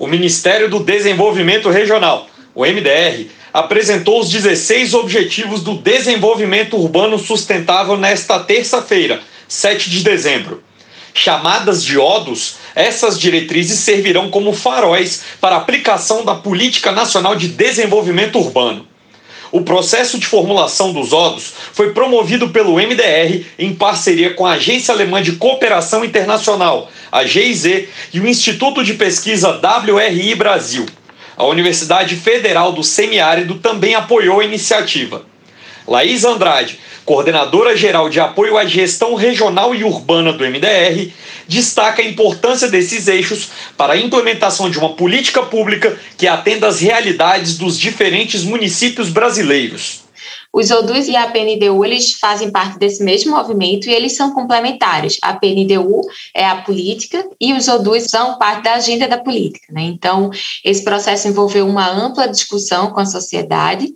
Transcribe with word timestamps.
O 0.00 0.06
Ministério 0.06 0.70
do 0.70 0.80
Desenvolvimento 0.80 1.68
Regional, 1.68 2.26
o 2.54 2.64
MDR, 2.64 3.26
apresentou 3.52 4.18
os 4.18 4.30
16 4.30 4.94
Objetivos 4.94 5.62
do 5.62 5.74
Desenvolvimento 5.74 6.74
Urbano 6.74 7.18
Sustentável 7.18 7.98
nesta 7.98 8.38
terça-feira, 8.38 9.20
7 9.46 9.90
de 9.90 10.02
dezembro. 10.02 10.62
Chamadas 11.12 11.84
de 11.84 11.98
ODOS, 11.98 12.56
essas 12.74 13.20
diretrizes 13.20 13.80
servirão 13.80 14.30
como 14.30 14.54
faróis 14.54 15.22
para 15.38 15.56
a 15.56 15.58
aplicação 15.58 16.24
da 16.24 16.34
Política 16.34 16.92
Nacional 16.92 17.36
de 17.36 17.48
Desenvolvimento 17.48 18.38
Urbano. 18.38 18.86
O 19.52 19.62
processo 19.62 20.16
de 20.16 20.26
formulação 20.26 20.92
dos 20.92 21.12
ODOS 21.12 21.52
foi 21.72 21.92
promovido 21.92 22.50
pelo 22.50 22.74
MDR 22.74 23.44
em 23.58 23.74
parceria 23.74 24.32
com 24.32 24.46
a 24.46 24.52
Agência 24.52 24.94
Alemã 24.94 25.20
de 25.20 25.32
Cooperação 25.32 26.04
Internacional, 26.04 26.88
a 27.10 27.24
GIZ, 27.24 27.88
e 28.14 28.20
o 28.20 28.28
Instituto 28.28 28.84
de 28.84 28.94
Pesquisa 28.94 29.60
WRI 29.60 30.36
Brasil. 30.36 30.86
A 31.36 31.46
Universidade 31.46 32.14
Federal 32.14 32.70
do 32.70 32.84
Semiárido 32.84 33.56
também 33.56 33.94
apoiou 33.94 34.40
a 34.40 34.44
iniciativa. 34.44 35.29
Laís 35.90 36.24
Andrade, 36.24 36.78
coordenadora 37.04 37.76
geral 37.76 38.08
de 38.08 38.20
apoio 38.20 38.56
à 38.56 38.64
gestão 38.64 39.16
regional 39.16 39.74
e 39.74 39.82
urbana 39.82 40.32
do 40.32 40.44
MDR, 40.44 41.10
destaca 41.48 42.00
a 42.00 42.04
importância 42.04 42.68
desses 42.68 43.08
eixos 43.08 43.48
para 43.76 43.94
a 43.94 43.96
implementação 43.96 44.70
de 44.70 44.78
uma 44.78 44.94
política 44.94 45.42
pública 45.42 45.98
que 46.16 46.28
atenda 46.28 46.68
às 46.68 46.78
realidades 46.78 47.58
dos 47.58 47.76
diferentes 47.76 48.44
municípios 48.44 49.08
brasileiros. 49.08 50.04
Os 50.52 50.70
ODUs 50.72 51.06
e 51.06 51.14
a 51.14 51.28
PNDU 51.28 51.84
eles 51.84 52.14
fazem 52.14 52.50
parte 52.50 52.76
desse 52.76 53.04
mesmo 53.04 53.36
movimento 53.36 53.88
e 53.88 53.92
eles 53.92 54.16
são 54.16 54.34
complementares. 54.34 55.16
A 55.22 55.32
PNDU 55.32 56.02
é 56.34 56.44
a 56.44 56.56
política 56.56 57.24
e 57.40 57.52
os 57.52 57.68
ODUs 57.68 58.04
são 58.04 58.36
parte 58.36 58.64
da 58.64 58.74
agenda 58.74 59.06
da 59.06 59.18
política. 59.18 59.72
Né? 59.72 59.82
Então, 59.82 60.30
esse 60.64 60.82
processo 60.82 61.28
envolveu 61.28 61.68
uma 61.68 61.88
ampla 61.88 62.26
discussão 62.26 62.90
com 62.90 62.98
a 62.98 63.06
sociedade, 63.06 63.94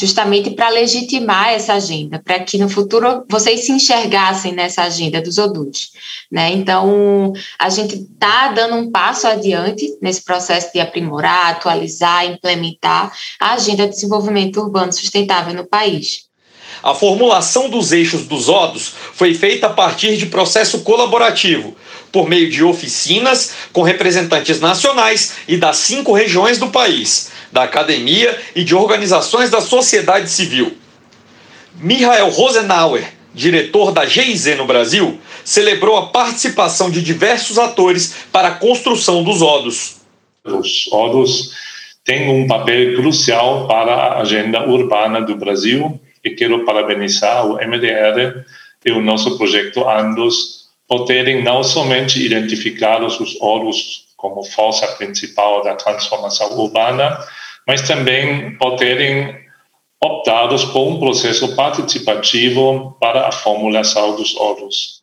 justamente 0.00 0.50
para 0.52 0.70
legitimar 0.70 1.50
essa 1.50 1.74
agenda, 1.74 2.18
para 2.24 2.40
que 2.40 2.56
no 2.56 2.70
futuro 2.70 3.22
vocês 3.28 3.66
se 3.66 3.72
enxergassem 3.72 4.52
nessa 4.52 4.84
agenda 4.84 5.20
dos 5.20 5.36
ODUs. 5.36 5.90
Né? 6.32 6.52
Então, 6.52 7.34
a 7.58 7.68
gente 7.68 7.96
está 7.96 8.48
dando 8.48 8.76
um 8.76 8.90
passo 8.90 9.26
adiante 9.26 9.86
nesse 10.00 10.24
processo 10.24 10.72
de 10.72 10.80
aprimorar, 10.80 11.50
atualizar, 11.50 12.24
implementar 12.24 13.12
a 13.38 13.52
agenda 13.52 13.86
de 13.86 13.92
desenvolvimento 13.92 14.58
urbano 14.58 14.90
sustentável 14.90 15.52
no 15.52 15.66
país. 15.66 16.30
A 16.82 16.94
formulação 16.94 17.68
dos 17.68 17.92
eixos 17.92 18.24
dos 18.24 18.48
ODOS 18.48 18.94
foi 19.12 19.34
feita 19.34 19.66
a 19.66 19.70
partir 19.70 20.16
de 20.16 20.24
processo 20.26 20.80
colaborativo, 20.80 21.76
por 22.10 22.26
meio 22.26 22.50
de 22.50 22.64
oficinas 22.64 23.52
com 23.70 23.82
representantes 23.82 24.60
nacionais 24.60 25.34
e 25.46 25.58
das 25.58 25.76
cinco 25.76 26.14
regiões 26.14 26.56
do 26.56 26.70
país, 26.70 27.30
da 27.52 27.62
academia 27.62 28.38
e 28.54 28.62
de 28.62 28.74
organizações 28.74 29.50
da 29.50 29.60
sociedade 29.60 30.30
civil. 30.30 30.76
Michael 31.74 32.28
Rosenauer, 32.30 33.04
diretor 33.34 33.92
da 33.92 34.06
GIZ 34.06 34.56
no 34.56 34.66
Brasil, 34.66 35.18
celebrou 35.44 35.96
a 35.96 36.06
participação 36.06 36.90
de 36.90 37.02
diversos 37.02 37.58
atores 37.58 38.14
para 38.32 38.48
a 38.48 38.54
construção 38.54 39.22
dos 39.22 39.40
ODOS. 39.40 40.00
Os 40.44 40.88
ODOS 40.92 41.52
tem 42.04 42.28
um 42.28 42.46
papel 42.46 42.96
crucial 42.96 43.66
para 43.66 43.94
a 43.94 44.20
agenda 44.20 44.66
urbana 44.68 45.20
do 45.20 45.36
Brasil 45.36 46.00
e 46.24 46.30
quero 46.30 46.64
parabenizar 46.64 47.46
o 47.46 47.54
MDR 47.54 48.44
e 48.84 48.90
o 48.90 49.00
nosso 49.00 49.36
projeto 49.36 49.88
Andos 49.88 50.60
por 50.88 51.04
terem 51.04 51.42
não 51.42 51.62
somente 51.62 52.24
identificado 52.24 53.06
os 53.06 53.36
oros 53.40 54.06
como 54.16 54.42
força 54.42 54.86
principal 54.96 55.62
da 55.62 55.74
transformação 55.74 56.58
urbana, 56.58 57.18
mas 57.70 57.82
também 57.82 58.50
por 58.56 58.74
terem 58.74 59.32
optado 60.02 60.56
por 60.72 60.88
um 60.88 60.98
processo 60.98 61.54
participativo 61.54 62.96
para 62.98 63.28
a 63.28 63.30
formulação 63.30 64.16
dos 64.16 64.34
oros. 64.34 65.00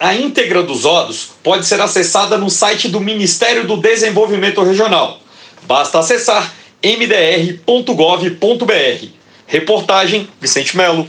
A 0.00 0.14
íntegra 0.14 0.62
dos 0.62 0.86
ODOS 0.86 1.32
pode 1.42 1.66
ser 1.66 1.78
acessada 1.78 2.38
no 2.38 2.48
site 2.48 2.88
do 2.88 3.00
Ministério 3.00 3.66
do 3.66 3.76
Desenvolvimento 3.76 4.62
Regional 4.62 5.18
Basta 5.66 5.98
acessar 5.98 6.54
mdr.gov.br. 6.82 7.56
Reportagem 9.46 10.26
Vicente 10.40 10.74
Melo. 10.74 11.06